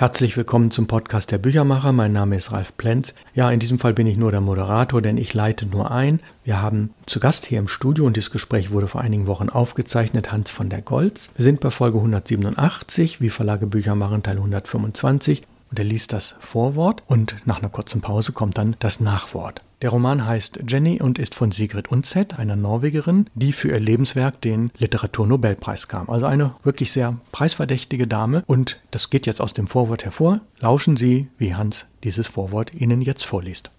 [0.00, 1.92] Herzlich willkommen zum Podcast der Büchermacher.
[1.92, 3.12] Mein Name ist Ralf Plenz.
[3.34, 6.20] Ja, in diesem Fall bin ich nur der Moderator, denn ich leite nur ein.
[6.42, 10.32] Wir haben zu Gast hier im Studio und dieses Gespräch wurde vor einigen Wochen aufgezeichnet,
[10.32, 11.28] Hans von der Goltz.
[11.36, 15.42] Wir sind bei Folge 187, wie Verlage Bücher machen, Teil 125.
[15.70, 19.60] Und er liest das Vorwort und nach einer kurzen Pause kommt dann das Nachwort.
[19.82, 24.40] Der Roman heißt Jenny und ist von Sigrid Undset, einer Norwegerin, die für ihr Lebenswerk
[24.42, 26.10] den Literaturnobelpreis kam.
[26.10, 28.42] Also eine wirklich sehr preisverdächtige Dame.
[28.46, 30.40] Und das geht jetzt aus dem Vorwort hervor.
[30.58, 33.70] Lauschen Sie, wie Hans dieses Vorwort Ihnen jetzt vorliest.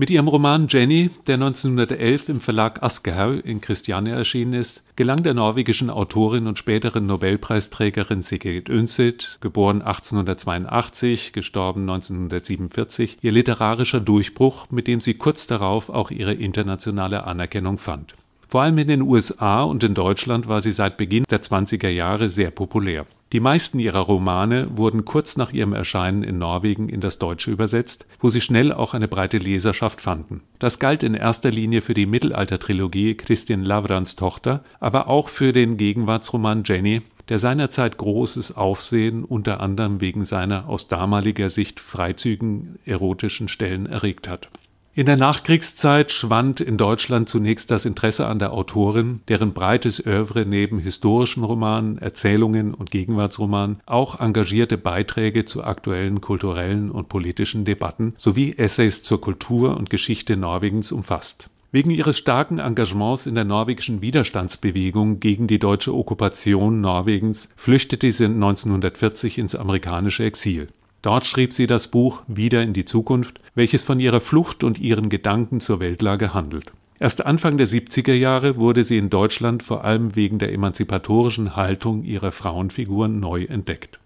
[0.00, 5.34] Mit ihrem Roman Jenny, der 1911 im Verlag Aschehoug in Christiania erschienen ist, gelang der
[5.34, 14.86] norwegischen Autorin und späteren Nobelpreisträgerin Sigrid Undset, geboren 1882, gestorben 1947, ihr literarischer Durchbruch, mit
[14.86, 18.14] dem sie kurz darauf auch ihre internationale Anerkennung fand.
[18.48, 22.30] Vor allem in den USA und in Deutschland war sie seit Beginn der 20er Jahre
[22.30, 23.04] sehr populär.
[23.32, 28.06] Die meisten ihrer Romane wurden kurz nach ihrem Erscheinen in Norwegen in das Deutsche übersetzt,
[28.18, 30.42] wo sie schnell auch eine breite Leserschaft fanden.
[30.58, 35.76] Das galt in erster Linie für die Mittelaltertrilogie Christian Lavrans Tochter, aber auch für den
[35.76, 43.46] Gegenwartsroman Jenny, der seinerzeit großes Aufsehen unter anderem wegen seiner aus damaliger Sicht freizügigen erotischen
[43.46, 44.48] Stellen erregt hat
[44.92, 50.44] in der Nachkriegszeit schwand in Deutschland zunächst das Interesse an der Autorin, deren breites Övre
[50.44, 58.14] neben historischen Romanen, Erzählungen und Gegenwartsromanen auch engagierte Beiträge zu aktuellen kulturellen und politischen Debatten
[58.18, 61.48] sowie Essays zur Kultur und Geschichte Norwegens umfasst.
[61.70, 68.24] Wegen ihres starken Engagements in der norwegischen Widerstandsbewegung gegen die deutsche Okkupation Norwegens flüchtete sie
[68.24, 70.66] 1940 ins amerikanische Exil.
[71.02, 75.08] Dort schrieb sie das Buch Wieder in die Zukunft, welches von ihrer Flucht und ihren
[75.08, 76.72] Gedanken zur Weltlage handelt.
[76.98, 82.04] Erst Anfang der 70er Jahre wurde sie in Deutschland vor allem wegen der emanzipatorischen Haltung
[82.04, 83.98] ihrer Frauenfiguren neu entdeckt.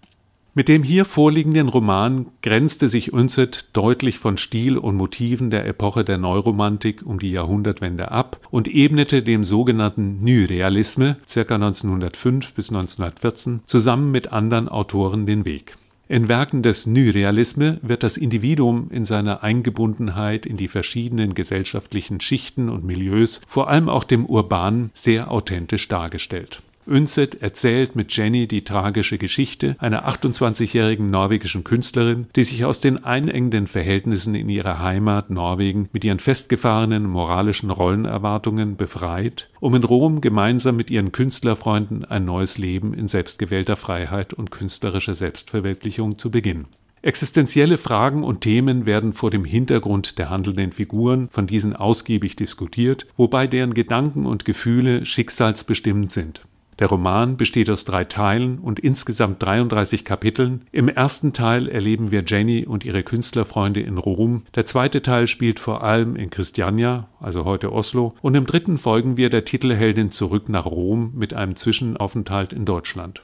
[0.57, 6.05] Mit dem hier vorliegenden Roman grenzte sich Unset deutlich von Stil und Motiven der Epoche
[6.05, 11.55] der Neuromantik um die Jahrhundertwende ab und ebnete dem sogenannten Nyrealisme ca.
[11.55, 15.73] 1905 bis 1914 zusammen mit anderen Autoren den Weg.
[16.07, 22.69] In Werken des Nyrealisme wird das Individuum in seiner Eingebundenheit in die verschiedenen gesellschaftlichen Schichten
[22.69, 28.63] und Milieus, vor allem auch dem urbanen, sehr authentisch dargestellt Undset erzählt mit Jenny die
[28.63, 35.31] tragische Geschichte einer 28-jährigen norwegischen Künstlerin, die sich aus den einengenden Verhältnissen in ihrer Heimat
[35.31, 42.25] Norwegen mit ihren festgefahrenen moralischen Rollenerwartungen befreit, um in Rom gemeinsam mit ihren Künstlerfreunden ein
[42.25, 46.67] neues Leben in selbstgewählter Freiheit und künstlerischer Selbstverwirklichung zu beginnen.
[47.01, 53.05] Existenzielle Fragen und Themen werden vor dem Hintergrund der handelnden Figuren von diesen ausgiebig diskutiert,
[53.15, 56.41] wobei deren Gedanken und Gefühle schicksalsbestimmt sind.
[56.79, 60.61] Der Roman besteht aus drei Teilen und insgesamt 33 Kapiteln.
[60.73, 64.43] Im ersten Teil erleben wir Jenny und ihre Künstlerfreunde in Rom.
[64.55, 68.13] Der zweite Teil spielt vor allem in Christiania, also heute Oslo.
[68.21, 73.21] Und im dritten folgen wir der Titelheldin zurück nach Rom mit einem Zwischenaufenthalt in Deutschland.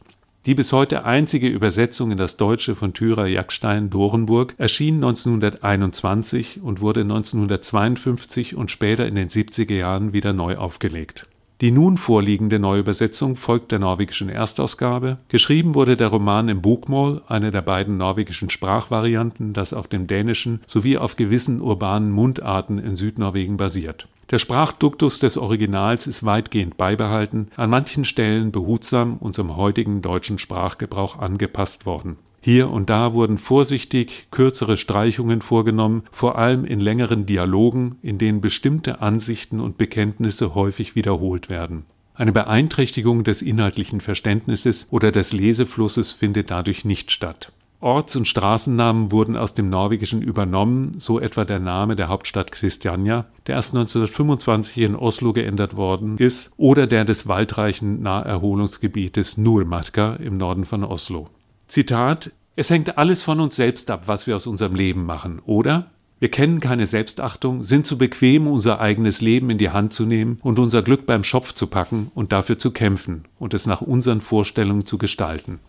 [0.47, 6.81] Die bis heute einzige Übersetzung in das Deutsche von Thyra Jackstein Dorenburg erschien 1921 und
[6.81, 11.27] wurde 1952 und später in den 70er Jahren wieder neu aufgelegt.
[11.61, 15.19] Die nun vorliegende Neuübersetzung folgt der norwegischen Erstausgabe.
[15.27, 20.61] Geschrieben wurde der Roman im Bokmål, eine der beiden norwegischen Sprachvarianten, das auf dem Dänischen
[20.65, 24.07] sowie auf gewissen urbanen Mundarten in Südnorwegen basiert.
[24.31, 31.19] Der Sprachduktus des Originals ist weitgehend beibehalten, an manchen Stellen behutsam unserem heutigen deutschen Sprachgebrauch
[31.19, 37.97] angepasst worden hier und da wurden vorsichtig kürzere Streichungen vorgenommen, vor allem in längeren Dialogen,
[38.01, 41.85] in denen bestimmte Ansichten und Bekenntnisse häufig wiederholt werden.
[42.15, 47.51] Eine Beeinträchtigung des inhaltlichen Verständnisses oder des Leseflusses findet dadurch nicht statt.
[47.79, 53.25] Orts- und Straßennamen wurden aus dem Norwegischen übernommen, so etwa der Name der Hauptstadt Christiania,
[53.47, 60.37] der erst 1925 in Oslo geändert worden ist, oder der des waldreichen Naherholungsgebietes Nurmarka im
[60.37, 61.27] Norden von Oslo.
[61.71, 65.89] Zitat, es hängt alles von uns selbst ab, was wir aus unserem Leben machen, oder?
[66.19, 70.37] Wir kennen keine Selbstachtung, sind zu bequem, unser eigenes Leben in die Hand zu nehmen
[70.41, 74.19] und unser Glück beim Schopf zu packen und dafür zu kämpfen und es nach unseren
[74.19, 75.59] Vorstellungen zu gestalten.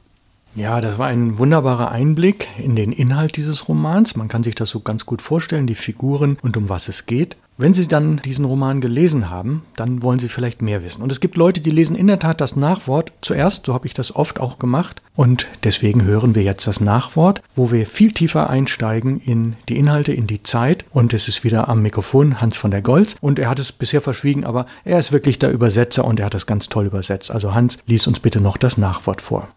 [0.57, 4.17] Ja, das war ein wunderbarer Einblick in den Inhalt dieses Romans.
[4.17, 7.37] Man kann sich das so ganz gut vorstellen, die Figuren und um was es geht.
[7.59, 11.03] Wenn Sie dann diesen Roman gelesen haben, dann wollen Sie vielleicht mehr wissen.
[11.03, 13.95] Und es gibt Leute, die lesen in der Tat das Nachwort zuerst, so habe ich
[13.95, 15.03] das oft auch gemacht.
[15.15, 20.13] Und deswegen hören wir jetzt das Nachwort, wo wir viel tiefer einsteigen in die Inhalte,
[20.13, 20.87] in die Zeit.
[20.91, 23.17] Und es ist wieder am Mikrofon Hans von der Goltz.
[23.21, 26.35] Und er hat es bisher verschwiegen, aber er ist wirklich der Übersetzer und er hat
[26.35, 27.31] das ganz toll übersetzt.
[27.31, 29.49] Also Hans, lies uns bitte noch das Nachwort vor.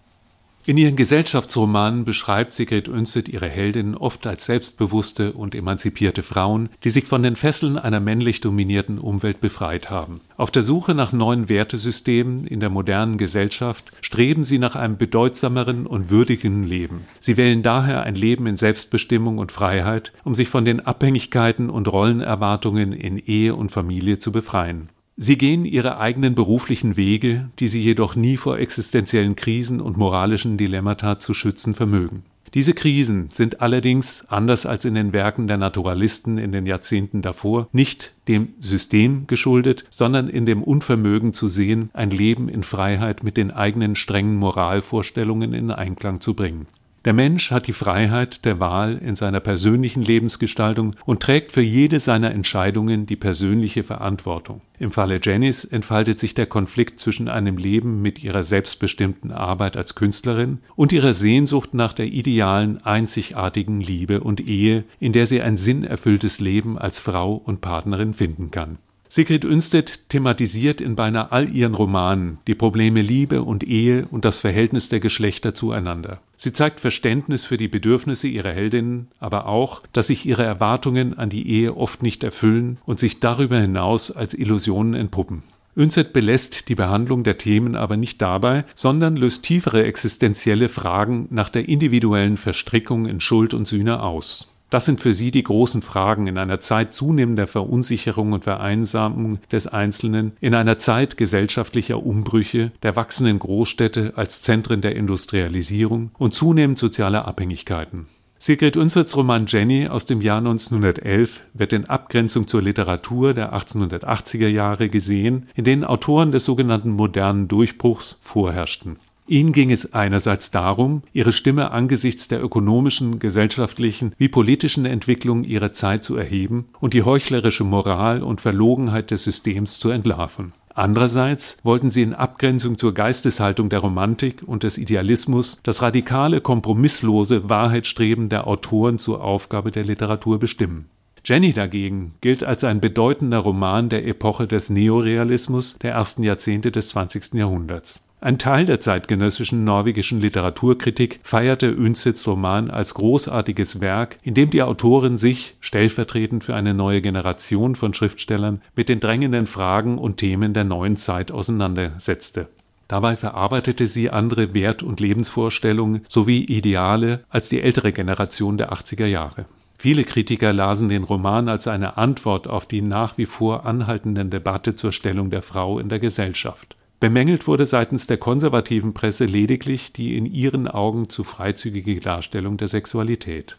[0.68, 6.90] In ihren Gesellschaftsromanen beschreibt Sigrid Undset ihre Heldinnen oft als selbstbewusste und emanzipierte Frauen, die
[6.90, 10.22] sich von den Fesseln einer männlich dominierten Umwelt befreit haben.
[10.38, 15.86] Auf der Suche nach neuen Wertesystemen in der modernen Gesellschaft streben sie nach einem bedeutsameren
[15.86, 17.02] und würdigen Leben.
[17.20, 21.88] Sie wählen daher ein Leben in Selbstbestimmung und Freiheit, um sich von den Abhängigkeiten und
[21.88, 24.90] Rollenerwartungen in Ehe und Familie zu befreien.
[25.18, 30.58] Sie gehen ihre eigenen beruflichen Wege, die sie jedoch nie vor existenziellen Krisen und moralischen
[30.58, 32.24] Dilemmata zu schützen vermögen.
[32.54, 37.68] Diese Krisen sind allerdings, anders als in den Werken der Naturalisten in den Jahrzehnten davor,
[37.72, 43.36] nicht dem System geschuldet, sondern in dem Unvermögen zu sehen, ein Leben in Freiheit mit
[43.36, 46.68] den eigenen strengen Moralvorstellungen in Einklang zu bringen.
[47.06, 52.00] Der Mensch hat die Freiheit der Wahl in seiner persönlichen Lebensgestaltung und trägt für jede
[52.00, 54.62] seiner Entscheidungen die persönliche Verantwortung.
[54.80, 59.94] Im Falle Jennys entfaltet sich der Konflikt zwischen einem Leben mit ihrer selbstbestimmten Arbeit als
[59.94, 65.58] Künstlerin und ihrer Sehnsucht nach der idealen, einzigartigen Liebe und Ehe, in der sie ein
[65.58, 68.80] sinnerfülltes Leben als Frau und Partnerin finden kann.
[69.16, 74.40] Sigrid Unstedt thematisiert in beinahe all ihren Romanen die Probleme Liebe und Ehe und das
[74.40, 76.20] Verhältnis der Geschlechter zueinander.
[76.36, 81.30] Sie zeigt Verständnis für die Bedürfnisse ihrer Heldinnen, aber auch, dass sich ihre Erwartungen an
[81.30, 85.44] die Ehe oft nicht erfüllen und sich darüber hinaus als Illusionen entpuppen.
[85.78, 91.48] Unset belässt die Behandlung der Themen aber nicht dabei, sondern löst tiefere existenzielle Fragen nach
[91.48, 94.50] der individuellen Verstrickung in Schuld und Sühne aus.
[94.70, 99.68] Das sind für sie die großen Fragen in einer Zeit zunehmender Verunsicherung und Vereinsamung des
[99.68, 106.80] Einzelnen, in einer Zeit gesellschaftlicher Umbrüche, der wachsenden Großstädte als Zentren der Industrialisierung und zunehmend
[106.80, 108.08] sozialer Abhängigkeiten.
[108.38, 114.48] Sigrid Unserts Roman Jenny aus dem Jahr 1911 wird in Abgrenzung zur Literatur der 1880er
[114.48, 118.98] Jahre gesehen, in denen Autoren des sogenannten modernen Durchbruchs vorherrschten.
[119.28, 125.74] Ihnen ging es einerseits darum, ihre Stimme angesichts der ökonomischen, gesellschaftlichen wie politischen Entwicklung ihrer
[125.74, 130.54] Zeit zu erheben und die heuchlerische Moral und Verlogenheit des Systems zu entlarven.
[130.76, 137.50] Andererseits wollten sie in Abgrenzung zur Geisteshaltung der Romantik und des Idealismus das radikale, kompromisslose
[137.50, 140.90] Wahrheitsstreben der Autoren zur Aufgabe der Literatur bestimmen.
[141.24, 146.90] Jenny dagegen gilt als ein bedeutender Roman der Epoche des Neorealismus der ersten Jahrzehnte des
[146.90, 147.34] 20.
[147.34, 148.02] Jahrhunderts.
[148.26, 154.64] Ein Teil der zeitgenössischen norwegischen Literaturkritik feierte Unsets Roman als großartiges Werk, in dem die
[154.64, 160.56] Autorin sich, stellvertretend für eine neue Generation von Schriftstellern, mit den drängenden Fragen und Themen
[160.56, 162.48] der neuen Zeit auseinandersetzte.
[162.88, 169.06] Dabei verarbeitete sie andere Wert- und Lebensvorstellungen sowie Ideale als die ältere Generation der 80er
[169.06, 169.46] Jahre.
[169.78, 174.74] Viele Kritiker lasen den Roman als eine Antwort auf die nach wie vor anhaltenden Debatte
[174.74, 176.76] zur Stellung der Frau in der Gesellschaft.
[177.06, 182.68] Bemängelt wurde seitens der konservativen Presse lediglich die in ihren Augen zu freizügige Darstellung der
[182.68, 183.58] Sexualität.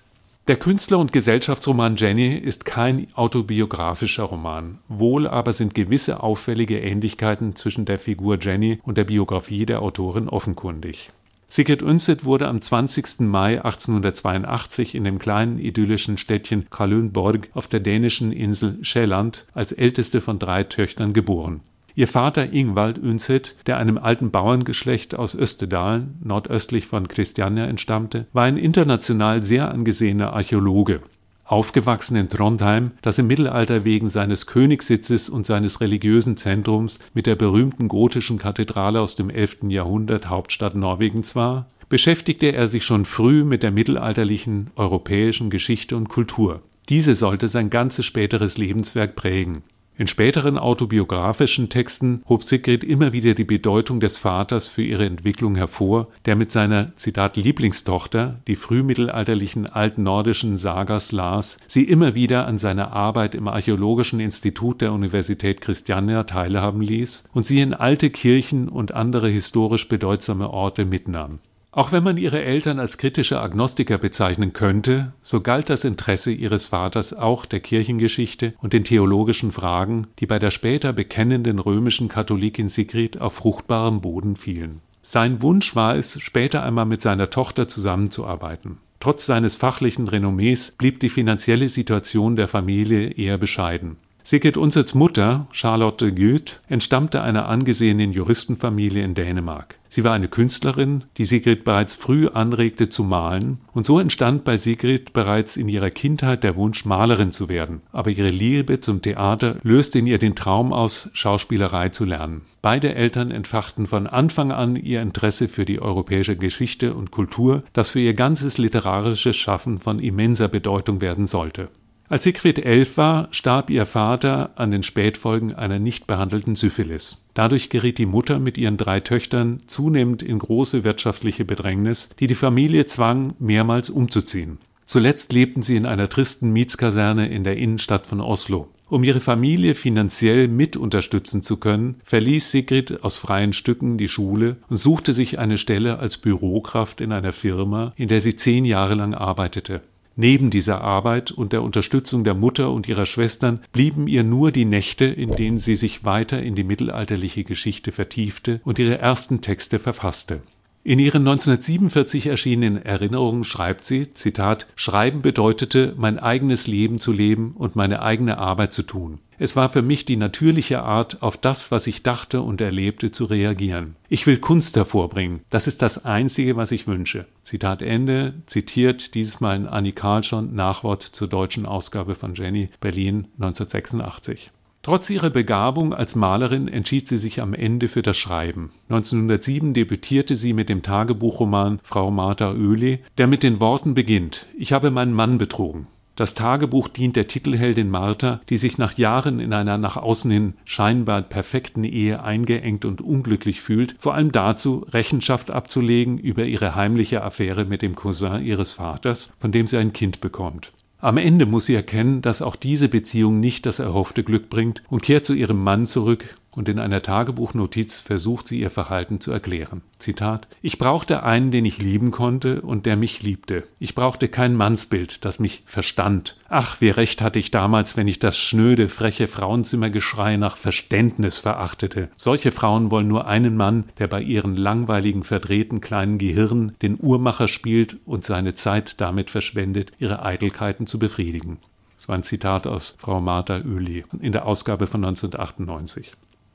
[0.49, 7.55] Der Künstler- und Gesellschaftsroman Jenny ist kein autobiografischer Roman, wohl aber sind gewisse auffällige Ähnlichkeiten
[7.55, 11.11] zwischen der Figur Jenny und der Biografie der Autorin offenkundig.
[11.47, 13.21] Sigrid Undset wurde am 20.
[13.21, 20.21] Mai 1882 in dem kleinen idyllischen Städtchen Kalundborg auf der dänischen Insel Sjælland als älteste
[20.21, 21.61] von drei Töchtern geboren.
[21.99, 28.45] Ihr Vater Ingwald Undset, der einem alten Bauerngeschlecht aus Österdalen, nordöstlich von Christiania, entstammte, war
[28.45, 31.01] ein international sehr angesehener Archäologe.
[31.47, 37.35] Aufgewachsen in Trondheim, das im Mittelalter wegen seines Königssitzes und seines religiösen Zentrums mit der
[37.35, 39.71] berühmten gotischen Kathedrale aus dem 11.
[39.71, 46.11] Jahrhundert Hauptstadt Norwegens war, beschäftigte er sich schon früh mit der mittelalterlichen europäischen Geschichte und
[46.11, 46.61] Kultur.
[46.91, 49.63] Diese sollte sein ganzes späteres Lebenswerk prägen.
[49.99, 55.55] In späteren autobiografischen Texten hob Sigrid immer wieder die Bedeutung des Vaters für ihre Entwicklung
[55.55, 62.59] hervor, der mit seiner Zitat Lieblingstochter die frühmittelalterlichen altnordischen Sagas las, sie immer wieder an
[62.59, 68.69] seiner Arbeit im Archäologischen Institut der Universität Christiania teilhaben ließ und sie in alte Kirchen
[68.69, 71.39] und andere historisch bedeutsame Orte mitnahm.
[71.77, 76.69] Auch wenn man ihre Eltern als kritische Agnostiker bezeichnen könnte, so galt das Interesse ihres
[76.69, 82.71] Vaters auch der Kirchengeschichte und den theologischen Fragen, die bei der später bekennenden römischen Katholikin
[82.71, 84.81] Sigrid auf fruchtbarem Boden fielen.
[85.03, 88.79] Sein Wunsch war es, später einmal mit seiner Tochter zusammenzuarbeiten.
[88.99, 93.99] Trotz seines fachlichen Renommees blieb die finanzielle Situation der Familie eher bescheiden.
[94.29, 99.77] Sigrid Unsets Mutter, Charlotte Goeth, entstammte einer angesehenen Juristenfamilie in Dänemark.
[99.89, 104.57] Sie war eine Künstlerin, die Sigrid bereits früh anregte zu malen, und so entstand bei
[104.57, 107.83] Sigrid bereits in ihrer Kindheit der Wunsch, Malerin zu werden.
[107.93, 112.43] Aber ihre Liebe zum Theater löste in ihr den Traum aus, Schauspielerei zu lernen.
[112.63, 117.91] Beide Eltern entfachten von Anfang an ihr Interesse für die europäische Geschichte und Kultur, das
[117.91, 121.69] für ihr ganzes literarisches Schaffen von immenser Bedeutung werden sollte.
[122.09, 127.23] Als Sigrid elf war, starb ihr Vater an den Spätfolgen einer nicht behandelten Syphilis.
[127.35, 132.37] Dadurch geriet die Mutter mit ihren drei Töchtern zunehmend in große wirtschaftliche Bedrängnis, die die
[132.37, 134.59] Familie zwang, mehrmals umzuziehen.
[134.87, 138.69] Zuletzt lebten sie in einer tristen Mietskaserne in der Innenstadt von Oslo.
[138.89, 144.59] Um ihre Familie finanziell mit unterstützen zu können, verließ Sigrid aus freien Stücken die Schule
[144.69, 148.95] und suchte sich eine Stelle als Bürokraft in einer Firma, in der sie zehn Jahre
[148.95, 149.81] lang arbeitete.
[150.19, 154.65] Neben dieser Arbeit und der Unterstützung der Mutter und ihrer Schwestern blieben ihr nur die
[154.65, 159.79] Nächte, in denen sie sich weiter in die mittelalterliche Geschichte vertiefte und ihre ersten Texte
[159.79, 160.41] verfasste.
[160.87, 167.57] In ihren 1947 erschienenen Erinnerungen schreibt sie, Zitat, Schreiben bedeutete, mein eigenes Leben zu leben
[167.59, 169.19] und meine eigene Arbeit zu tun.
[169.37, 173.25] Es war für mich die natürliche Art, auf das, was ich dachte und erlebte, zu
[173.25, 173.97] reagieren.
[174.09, 175.41] Ich will Kunst hervorbringen.
[175.51, 177.27] Das ist das Einzige, was ich wünsche.
[177.43, 183.27] Zitat Ende, zitiert dieses Mal in Annie Karlsson, Nachwort zur deutschen Ausgabe von Jenny, Berlin
[183.41, 184.53] 1986.
[184.87, 188.71] Trotz ihrer Begabung als Malerin entschied sie sich am Ende für das Schreiben.
[188.89, 194.73] 1907 debütierte sie mit dem Tagebuchroman Frau Martha Oehli, der mit den Worten beginnt: Ich
[194.73, 195.89] habe meinen Mann betrogen.
[196.15, 200.55] Das Tagebuch dient der Titelheldin Martha, die sich nach Jahren in einer nach außen hin
[200.65, 207.25] scheinbar perfekten Ehe eingeengt und unglücklich fühlt, vor allem dazu, Rechenschaft abzulegen über ihre heimliche
[207.25, 210.73] Affäre mit dem Cousin ihres Vaters, von dem sie ein Kind bekommt.
[211.07, 215.03] Am Ende muss sie erkennen, dass auch diese Beziehung nicht das erhoffte Glück bringt und
[215.03, 219.83] kehrt zu ihrem Mann zurück und in einer Tagebuchnotiz versucht sie ihr Verhalten zu erklären.
[219.99, 223.65] Zitat Ich brauchte einen, den ich lieben konnte und der mich liebte.
[223.79, 226.37] Ich brauchte kein Mannsbild, das mich verstand.
[226.49, 232.09] Ach, wie recht hatte ich damals, wenn ich das schnöde, freche Frauenzimmergeschrei nach Verständnis verachtete.
[232.17, 237.49] Solche Frauen wollen nur einen Mann, der bei ihren langweiligen, verdrehten kleinen Gehirnen den Uhrmacher
[237.49, 241.59] spielt und seine Zeit damit verschwendet, ihre Eitelkeiten zu befriedigen.
[241.97, 246.13] Das war ein Zitat aus Frau Martha Oehli in der Ausgabe von 1998.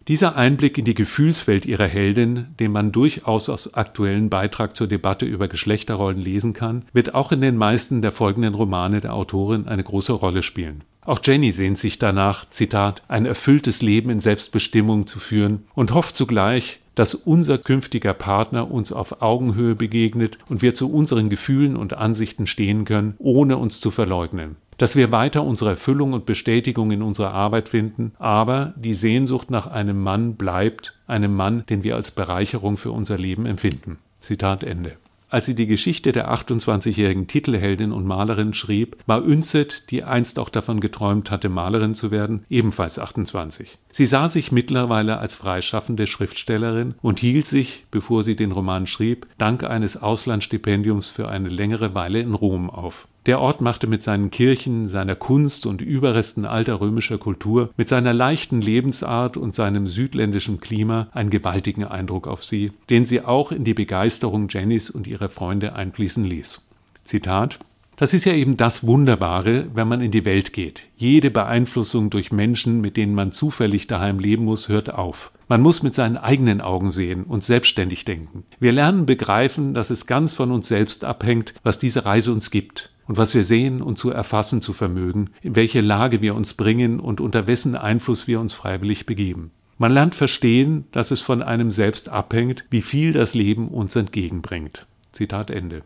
[0.08, 5.28] Dieser Einblick in die Gefühlswelt ihrer Heldin, den man durchaus aus aktuellen Beitrag zur Debatte
[5.28, 9.84] über Geschlechterrollen lesen kann, wird auch in den meisten der folgenden Romane der Autorin eine
[9.84, 10.84] große Rolle spielen.
[11.04, 16.16] Auch Jenny sehnt sich danach, Zitat, ein erfülltes Leben in Selbstbestimmung zu führen und hofft
[16.16, 21.94] zugleich, dass unser künftiger Partner uns auf Augenhöhe begegnet und wir zu unseren Gefühlen und
[21.94, 27.04] Ansichten stehen können, ohne uns zu verleugnen dass wir weiter unsere Erfüllung und Bestätigung in
[27.04, 32.10] unserer Arbeit finden, aber die Sehnsucht nach einem Mann bleibt, einem Mann, den wir als
[32.10, 34.00] Bereicherung für unser Leben empfinden.
[34.18, 34.94] Zitat Ende.
[35.30, 40.50] Als sie die Geschichte der 28-jährigen Titelheldin und Malerin schrieb, war Ünzet, die einst auch
[40.50, 43.78] davon geträumt hatte, Malerin zu werden, ebenfalls 28.
[43.92, 49.28] Sie sah sich mittlerweile als freischaffende Schriftstellerin und hielt sich, bevor sie den Roman schrieb,
[49.38, 53.08] dank eines Auslandsstipendiums für eine längere Weile in Rom auf.
[53.28, 58.14] Der Ort machte mit seinen Kirchen, seiner Kunst und Überresten alter römischer Kultur, mit seiner
[58.14, 63.64] leichten Lebensart und seinem südländischen Klima einen gewaltigen Eindruck auf sie, den sie auch in
[63.64, 66.62] die Begeisterung Jennys und ihrer Freunde einfließen ließ.
[67.04, 67.60] Zitat
[68.02, 70.82] das ist ja eben das Wunderbare, wenn man in die Welt geht.
[70.98, 75.32] Jede Beeinflussung durch Menschen, mit denen man zufällig daheim leben muss, hört auf.
[75.48, 78.44] Man muss mit seinen eigenen Augen sehen und selbstständig denken.
[78.60, 82.91] Wir lernen begreifen, dass es ganz von uns selbst abhängt, was diese Reise uns gibt
[83.08, 87.00] und was wir sehen und zu erfassen zu vermögen, in welche Lage wir uns bringen
[87.00, 89.52] und unter wessen Einfluss wir uns freiwillig begeben.
[89.78, 94.86] Man lernt verstehen, dass es von einem selbst abhängt, wie viel das Leben uns entgegenbringt.
[95.12, 95.82] Zitat Ende.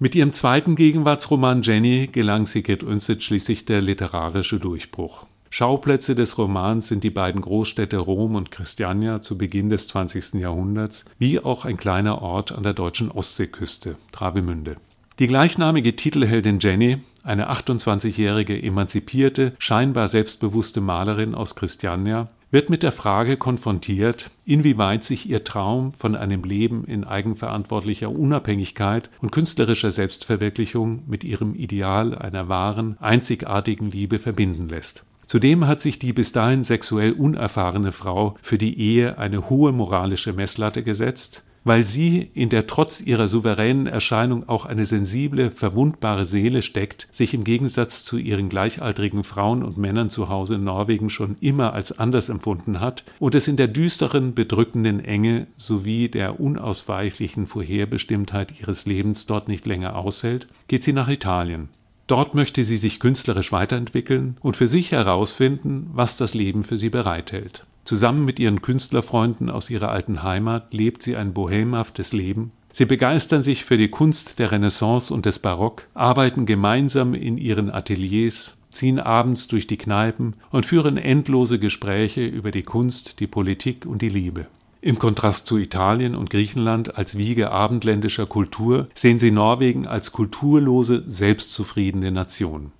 [0.00, 5.26] Mit ihrem zweiten Gegenwartsroman Jenny gelang Sigrid Undset schließlich der literarische Durchbruch.
[5.50, 10.34] Schauplätze des Romans sind die beiden Großstädte Rom und Christiania zu Beginn des 20.
[10.34, 14.76] Jahrhunderts, wie auch ein kleiner Ort an der deutschen Ostseeküste, Travemünde.
[15.18, 22.92] Die gleichnamige Titelheldin Jenny, eine 28-jährige emanzipierte, scheinbar selbstbewusste Malerin aus Christiania, wird mit der
[22.92, 31.02] Frage konfrontiert, inwieweit sich ihr Traum von einem Leben in eigenverantwortlicher Unabhängigkeit und künstlerischer Selbstverwirklichung
[31.08, 35.02] mit ihrem Ideal einer wahren, einzigartigen Liebe verbinden lässt.
[35.26, 40.32] Zudem hat sich die bis dahin sexuell unerfahrene Frau für die Ehe eine hohe moralische
[40.32, 46.62] Messlatte gesetzt, weil sie, in der trotz ihrer souveränen Erscheinung auch eine sensible, verwundbare Seele
[46.62, 51.36] steckt, sich im Gegensatz zu ihren gleichaltrigen Frauen und Männern zu Hause in Norwegen schon
[51.40, 57.46] immer als anders empfunden hat und es in der düsteren, bedrückenden Enge sowie der unausweichlichen
[57.46, 61.68] Vorherbestimmtheit ihres Lebens dort nicht länger aushält, geht sie nach Italien.
[62.06, 66.88] Dort möchte sie sich künstlerisch weiterentwickeln und für sich herausfinden, was das Leben für sie
[66.88, 67.66] bereithält.
[67.88, 72.52] Zusammen mit ihren Künstlerfreunden aus ihrer alten Heimat lebt sie ein bohemhaftes Leben.
[72.70, 77.70] Sie begeistern sich für die Kunst der Renaissance und des Barock, arbeiten gemeinsam in ihren
[77.70, 83.86] Ateliers, ziehen abends durch die Kneipen und führen endlose Gespräche über die Kunst, die Politik
[83.86, 84.48] und die Liebe.
[84.82, 91.04] Im Kontrast zu Italien und Griechenland als Wiege abendländischer Kultur sehen sie Norwegen als kulturlose,
[91.06, 92.70] selbstzufriedene Nation.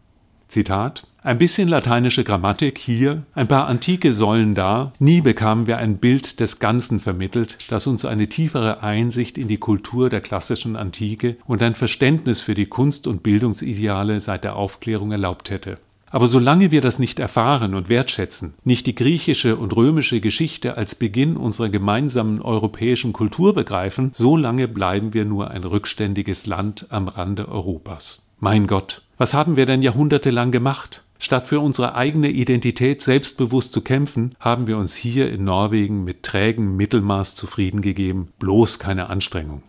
[0.49, 5.99] Zitat ein bisschen lateinische Grammatik hier, ein paar antike Säulen da, nie bekamen wir ein
[5.99, 11.37] Bild des Ganzen vermittelt, das uns eine tiefere Einsicht in die Kultur der klassischen Antike
[11.47, 15.79] und ein Verständnis für die Kunst- und Bildungsideale seit der Aufklärung erlaubt hätte.
[16.11, 20.95] Aber solange wir das nicht erfahren und wertschätzen, nicht die griechische und römische Geschichte als
[20.95, 27.49] Beginn unserer gemeinsamen europäischen Kultur begreifen, solange bleiben wir nur ein rückständiges Land am Rande
[27.49, 28.25] Europas.
[28.41, 31.03] Mein Gott, was haben wir denn jahrhundertelang gemacht?
[31.19, 36.23] Statt für unsere eigene Identität selbstbewusst zu kämpfen, haben wir uns hier in Norwegen mit
[36.23, 39.63] trägem Mittelmaß zufrieden gegeben, bloß keine Anstrengung.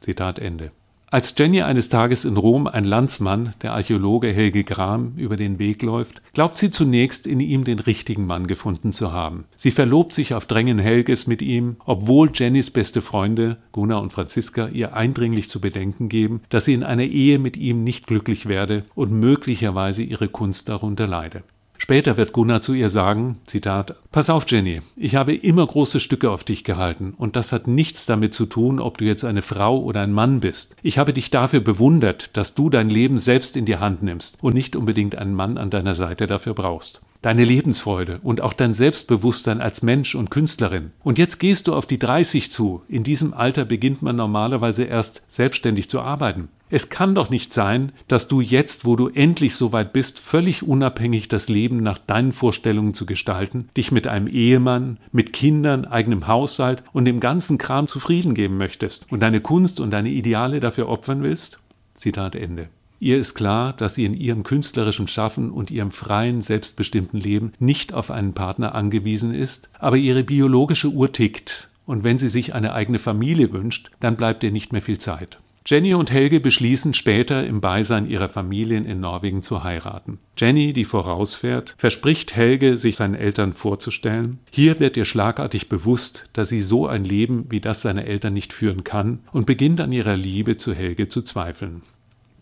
[0.00, 0.70] Zitat Ende.
[1.14, 5.80] Als Jenny eines Tages in Rom ein Landsmann, der Archäologe Helge Gram, über den Weg
[5.82, 9.44] läuft, glaubt sie zunächst in ihm den richtigen Mann gefunden zu haben.
[9.56, 14.66] Sie verlobt sich auf Drängen Helges mit ihm, obwohl Jennys beste Freunde, Gunnar und Franziska,
[14.66, 18.84] ihr eindringlich zu bedenken geben, dass sie in einer Ehe mit ihm nicht glücklich werde
[18.96, 21.44] und möglicherweise ihre Kunst darunter leide.
[21.76, 26.30] Später wird Gunnar zu ihr sagen, Zitat, Pass auf, Jenny, ich habe immer große Stücke
[26.30, 29.80] auf dich gehalten, und das hat nichts damit zu tun, ob du jetzt eine Frau
[29.80, 30.76] oder ein Mann bist.
[30.82, 34.54] Ich habe dich dafür bewundert, dass du dein Leben selbst in die Hand nimmst und
[34.54, 39.62] nicht unbedingt einen Mann an deiner Seite dafür brauchst deine Lebensfreude und auch dein Selbstbewusstsein
[39.62, 40.92] als Mensch und Künstlerin.
[41.02, 42.82] Und jetzt gehst du auf die 30 zu.
[42.86, 46.48] In diesem Alter beginnt man normalerweise erst selbstständig zu arbeiten.
[46.68, 50.62] Es kann doch nicht sein, dass du jetzt, wo du endlich so weit bist, völlig
[50.62, 56.26] unabhängig das Leben nach deinen Vorstellungen zu gestalten, dich mit einem Ehemann, mit Kindern, eigenem
[56.26, 60.90] Haushalt und dem ganzen Kram zufrieden geben möchtest und deine Kunst und deine Ideale dafür
[60.90, 61.58] opfern willst?
[61.94, 62.68] Zitat Ende.
[63.04, 67.92] Ihr ist klar, dass sie in ihrem künstlerischen Schaffen und ihrem freien, selbstbestimmten Leben nicht
[67.92, 72.72] auf einen Partner angewiesen ist, aber ihre biologische Uhr tickt, und wenn sie sich eine
[72.72, 75.38] eigene Familie wünscht, dann bleibt ihr nicht mehr viel Zeit.
[75.66, 80.18] Jenny und Helge beschließen später im Beisein ihrer Familien in Norwegen zu heiraten.
[80.38, 84.38] Jenny, die vorausfährt, verspricht Helge, sich seinen Eltern vorzustellen.
[84.50, 88.54] Hier wird ihr schlagartig bewusst, dass sie so ein Leben wie das seiner Eltern nicht
[88.54, 91.82] führen kann und beginnt an ihrer Liebe zu Helge zu zweifeln.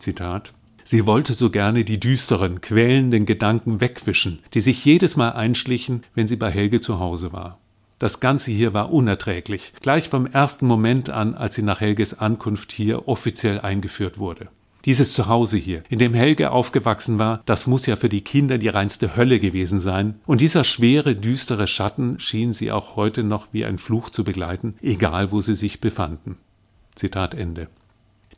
[0.03, 6.03] Zitat Sie wollte so gerne die düsteren, quälenden Gedanken wegwischen, die sich jedes Mal einschlichen,
[6.13, 7.57] wenn sie bei Helge zu Hause war.
[7.99, 12.73] Das Ganze hier war unerträglich, gleich vom ersten Moment an, als sie nach Helges Ankunft
[12.73, 14.49] hier offiziell eingeführt wurde.
[14.83, 18.67] Dieses Zuhause hier, in dem Helge aufgewachsen war, das muss ja für die Kinder die
[18.67, 23.63] reinste Hölle gewesen sein, und dieser schwere, düstere Schatten schien sie auch heute noch wie
[23.63, 26.37] ein Fluch zu begleiten, egal wo sie sich befanden.
[26.93, 27.69] Zitat Ende.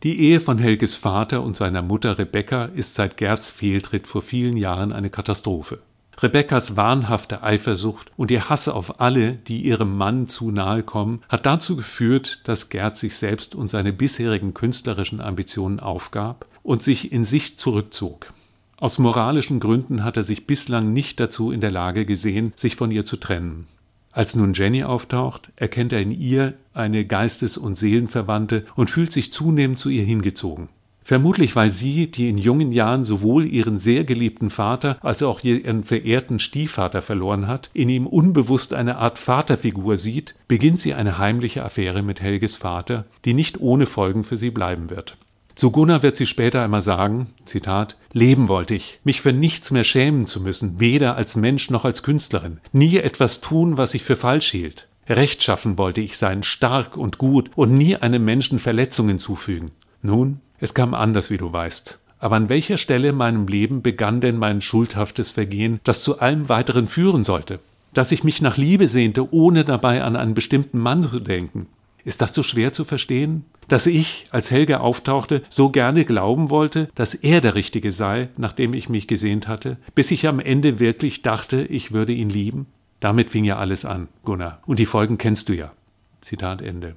[0.03, 4.58] Die Ehe von Helges Vater und seiner Mutter Rebecca ist seit Gerds Fehltritt vor vielen
[4.58, 5.79] Jahren eine Katastrophe.
[6.21, 11.45] Rebekkas wahnhafte Eifersucht und ihr Hass auf alle, die ihrem Mann zu nahe kommen, hat
[11.45, 17.23] dazu geführt, dass Gerd sich selbst und seine bisherigen künstlerischen Ambitionen aufgab und sich in
[17.23, 18.34] sich zurückzog.
[18.77, 22.91] Aus moralischen Gründen hat er sich bislang nicht dazu in der Lage gesehen, sich von
[22.91, 23.67] ihr zu trennen.
[24.15, 29.34] Als nun Jenny auftaucht, erkennt er in ihr eine Geistes- und Seelenverwandte und fühlt sich
[29.34, 30.69] zunehmend zu ihr hingezogen.
[31.04, 35.84] Vermutlich weil sie, die in jungen Jahren sowohl ihren sehr geliebten Vater als auch ihren
[35.84, 41.65] verehrten Stiefvater verloren hat, in ihm unbewusst eine Art Vaterfigur sieht, beginnt sie eine heimliche
[41.65, 45.17] Affäre mit Helges Vater, die nicht ohne Folgen für sie bleiben wird.
[45.55, 49.85] Zu Gunnar wird sie später einmal sagen, Zitat, Leben wollte ich, mich für nichts mehr
[49.85, 54.17] schämen zu müssen, weder als Mensch noch als Künstlerin, nie etwas tun, was ich für
[54.17, 54.87] falsch hielt.
[55.07, 59.71] Rechtschaffen wollte ich sein, stark und gut und nie einem Menschen Verletzungen zufügen.
[60.01, 61.99] Nun, es kam anders, wie du weißt.
[62.19, 66.49] Aber an welcher Stelle in meinem Leben begann denn mein schuldhaftes Vergehen, das zu allem
[66.49, 67.59] weiteren führen sollte?
[67.93, 71.67] Dass ich mich nach Liebe sehnte, ohne dabei an einen bestimmten Mann zu denken,
[72.05, 73.43] ist das so schwer zu verstehen?
[73.67, 78.73] Dass ich, als Helge auftauchte, so gerne glauben wollte, dass er der Richtige sei, nachdem
[78.73, 82.67] ich mich gesehnt hatte, bis ich am Ende wirklich dachte, ich würde ihn lieben?
[82.99, 84.61] Damit fing ja alles an, Gunnar.
[84.65, 85.73] Und die Folgen kennst du ja.
[86.21, 86.95] Zitat Ende.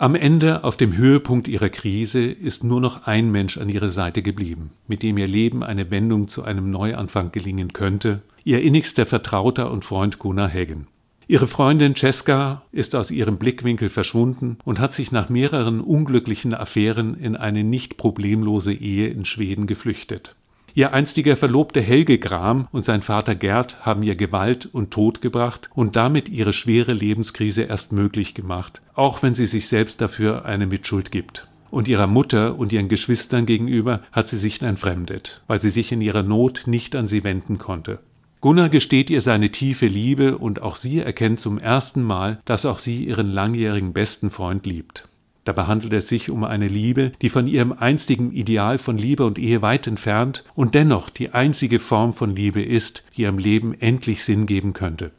[0.00, 4.22] Am Ende, auf dem Höhepunkt ihrer Krise, ist nur noch ein Mensch an ihrer Seite
[4.22, 9.72] geblieben, mit dem ihr Leben eine Wendung zu einem Neuanfang gelingen könnte, ihr innigster Vertrauter
[9.72, 10.86] und Freund Gunnar Heggen.
[11.30, 17.20] Ihre Freundin Cesca ist aus ihrem Blickwinkel verschwunden und hat sich nach mehreren unglücklichen Affären
[17.20, 20.34] in eine nicht problemlose Ehe in Schweden geflüchtet.
[20.72, 25.68] Ihr einstiger Verlobter Helge Gram und sein Vater Gerd haben ihr Gewalt und Tod gebracht
[25.74, 30.66] und damit ihre schwere Lebenskrise erst möglich gemacht, auch wenn sie sich selbst dafür eine
[30.66, 31.46] Mitschuld gibt.
[31.70, 36.00] Und ihrer Mutter und ihren Geschwistern gegenüber hat sie sich entfremdet, weil sie sich in
[36.00, 37.98] ihrer Not nicht an sie wenden konnte.
[38.40, 42.78] Gunnar gesteht ihr seine tiefe Liebe und auch sie erkennt zum ersten Mal, dass auch
[42.78, 45.08] sie ihren langjährigen besten Freund liebt.
[45.44, 49.38] Dabei handelt es sich um eine Liebe, die von ihrem einstigen Ideal von Liebe und
[49.38, 54.22] Ehe weit entfernt und dennoch die einzige Form von Liebe ist, die ihrem Leben endlich
[54.22, 55.10] Sinn geben könnte.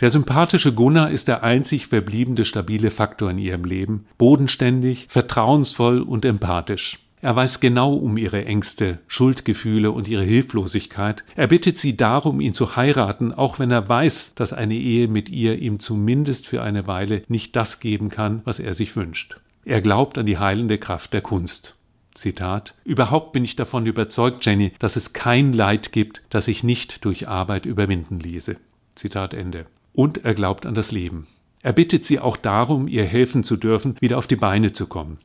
[0.00, 6.24] Der sympathische Gunnar ist der einzig verbliebene stabile Faktor in ihrem Leben, bodenständig, vertrauensvoll und
[6.24, 7.00] empathisch.
[7.20, 11.24] Er weiß genau um ihre Ängste, Schuldgefühle und ihre Hilflosigkeit.
[11.34, 15.28] Er bittet sie darum, ihn zu heiraten, auch wenn er weiß, dass eine Ehe mit
[15.28, 19.40] ihr ihm zumindest für eine Weile nicht das geben kann, was er sich wünscht.
[19.64, 21.74] Er glaubt an die heilende Kraft der Kunst.
[22.14, 27.04] Zitat Überhaupt bin ich davon überzeugt, Jenny, dass es kein Leid gibt, das sich nicht
[27.04, 28.56] durch Arbeit überwinden ließe.
[28.94, 29.66] Zitat Ende.
[29.92, 31.26] Und er glaubt an das Leben.
[31.62, 35.18] Er bittet sie auch darum, ihr helfen zu dürfen, wieder auf die Beine zu kommen.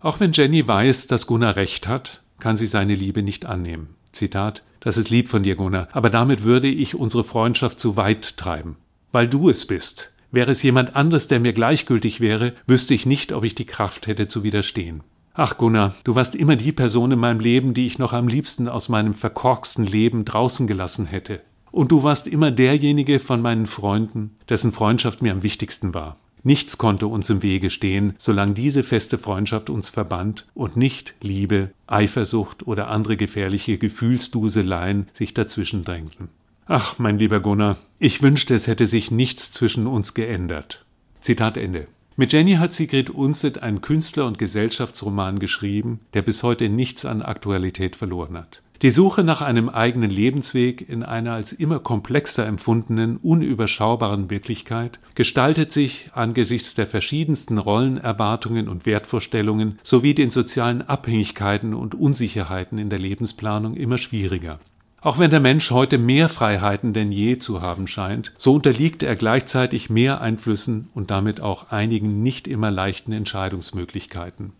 [0.00, 3.88] Auch wenn Jenny weiß, dass Gunnar recht hat, kann sie seine Liebe nicht annehmen.
[4.12, 8.38] Zitat, das ist lieb von dir, Gunnar, aber damit würde ich unsere Freundschaft zu weit
[8.38, 8.76] treiben.
[9.12, 10.12] Weil du es bist.
[10.32, 14.06] Wäre es jemand anderes, der mir gleichgültig wäre, wüsste ich nicht, ob ich die Kraft
[14.06, 15.02] hätte zu widerstehen.
[15.34, 18.68] Ach Gunnar, du warst immer die Person in meinem Leben, die ich noch am liebsten
[18.68, 21.40] aus meinem verkorksten Leben draußen gelassen hätte.
[21.72, 26.16] Und du warst immer derjenige von meinen Freunden, dessen Freundschaft mir am wichtigsten war.
[26.42, 31.70] Nichts konnte uns im Wege stehen, solange diese feste Freundschaft uns verband und nicht Liebe,
[31.86, 36.28] Eifersucht oder andere gefährliche Gefühlsduseleien sich dazwischen drängten.
[36.66, 40.84] Ach, mein lieber Gunnar, ich wünschte, es hätte sich nichts zwischen uns geändert.
[41.20, 41.88] Zitat Ende.
[42.16, 47.22] Mit Jenny hat Sigrid Unset einen Künstler- und Gesellschaftsroman geschrieben, der bis heute nichts an
[47.22, 48.62] Aktualität verloren hat.
[48.82, 55.70] Die Suche nach einem eigenen Lebensweg in einer als immer komplexer empfundenen, unüberschaubaren Wirklichkeit gestaltet
[55.70, 62.98] sich angesichts der verschiedensten Rollenerwartungen und Wertvorstellungen sowie den sozialen Abhängigkeiten und Unsicherheiten in der
[62.98, 64.58] Lebensplanung immer schwieriger.
[65.02, 69.14] Auch wenn der Mensch heute mehr Freiheiten denn je zu haben scheint, so unterliegt er
[69.14, 74.54] gleichzeitig mehr Einflüssen und damit auch einigen nicht immer leichten Entscheidungsmöglichkeiten.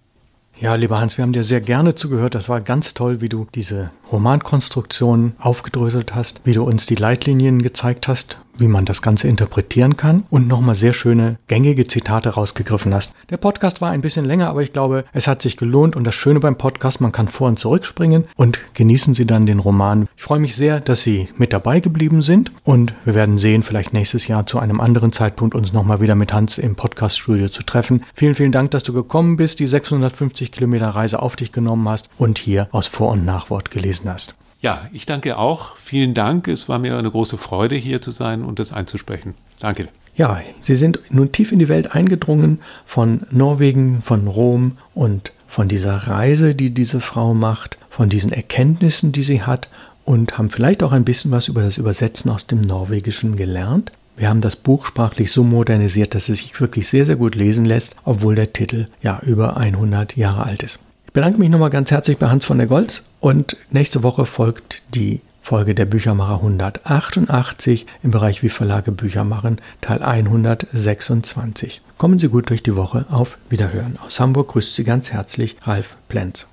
[0.60, 2.34] Ja, lieber Hans, wir haben dir sehr gerne zugehört.
[2.34, 7.62] Das war ganz toll, wie du diese Romankonstruktion aufgedröselt hast, wie du uns die Leitlinien
[7.62, 12.94] gezeigt hast, wie man das Ganze interpretieren kann und nochmal sehr schöne, gängige Zitate rausgegriffen
[12.94, 13.12] hast.
[13.30, 16.14] Der Podcast war ein bisschen länger, aber ich glaube, es hat sich gelohnt und das
[16.14, 20.08] Schöne beim Podcast, man kann vor und zurückspringen und genießen Sie dann den Roman.
[20.16, 23.92] Ich freue mich sehr, dass Sie mit dabei geblieben sind und wir werden sehen, vielleicht
[23.92, 28.04] nächstes Jahr zu einem anderen Zeitpunkt uns nochmal wieder mit Hans im Podcaststudio zu treffen.
[28.14, 32.08] Vielen, vielen Dank, dass du gekommen bist, die 650 Kilometer Reise auf dich genommen hast
[32.18, 34.34] und hier aus Vor- und Nachwort gelesen hast.
[34.60, 35.76] Ja, ich danke auch.
[35.76, 36.46] Vielen Dank.
[36.48, 39.34] Es war mir eine große Freude, hier zu sein und das einzusprechen.
[39.58, 39.88] Danke.
[40.16, 45.68] Ja, Sie sind nun tief in die Welt eingedrungen von Norwegen, von Rom und von
[45.68, 49.68] dieser Reise, die diese Frau macht, von diesen Erkenntnissen, die sie hat
[50.04, 53.92] und haben vielleicht auch ein bisschen was über das Übersetzen aus dem Norwegischen gelernt.
[54.16, 57.64] Wir haben das Buch sprachlich so modernisiert, dass es sich wirklich sehr, sehr gut lesen
[57.64, 60.78] lässt, obwohl der Titel ja über 100 Jahre alt ist.
[61.10, 64.84] Ich bedanke mich nochmal ganz herzlich bei Hans von der Goltz und nächste Woche folgt
[64.94, 71.82] die Folge der Büchermacher 188 im Bereich Wie Verlage Bücher machen, Teil 126.
[71.98, 73.06] Kommen Sie gut durch die Woche.
[73.10, 73.98] Auf Wiederhören.
[73.98, 76.46] Aus Hamburg grüßt Sie ganz herzlich Ralf Plenz.